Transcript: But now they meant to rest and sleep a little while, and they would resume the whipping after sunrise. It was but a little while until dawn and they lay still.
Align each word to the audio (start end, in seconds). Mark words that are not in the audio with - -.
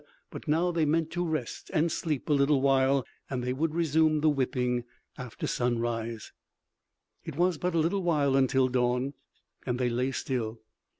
But 0.31 0.47
now 0.47 0.71
they 0.71 0.83
meant 0.85 1.11
to 1.11 1.23
rest 1.23 1.69
and 1.75 1.91
sleep 1.91 2.27
a 2.27 2.33
little 2.33 2.59
while, 2.59 3.05
and 3.29 3.43
they 3.43 3.53
would 3.53 3.75
resume 3.75 4.21
the 4.21 4.31
whipping 4.31 4.83
after 5.15 5.45
sunrise. 5.45 6.31
It 7.23 7.35
was 7.35 7.59
but 7.59 7.75
a 7.75 7.79
little 7.79 8.01
while 8.01 8.35
until 8.35 8.67
dawn 8.67 9.13
and 9.63 9.77
they 9.77 9.89
lay 9.89 10.09
still. 10.09 10.59